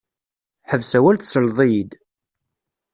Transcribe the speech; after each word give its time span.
Ḥbes 0.69 0.91
awal 0.97 1.17
tesleḍ-iyi-d. 1.17 1.91